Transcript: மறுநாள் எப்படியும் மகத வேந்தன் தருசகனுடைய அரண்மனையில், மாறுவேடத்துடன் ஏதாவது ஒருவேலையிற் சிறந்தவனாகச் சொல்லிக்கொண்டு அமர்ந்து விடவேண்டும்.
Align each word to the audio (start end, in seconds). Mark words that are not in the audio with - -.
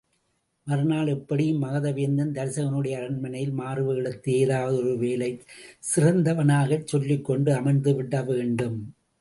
மறுநாள் 0.67 1.07
எப்படியும் 1.07 1.59
மகத 1.59 1.91
வேந்தன் 1.91 2.31
தருசகனுடைய 2.31 2.95
அரண்மனையில், 2.97 3.53
மாறுவேடத்துடன் 3.59 4.39
ஏதாவது 4.39 4.77
ஒருவேலையிற் 4.83 5.45
சிறந்தவனாகச் 5.91 6.87
சொல்லிக்கொண்டு 6.87 7.53
அமர்ந்து 7.53 7.93
விடவேண்டும். 7.95 8.79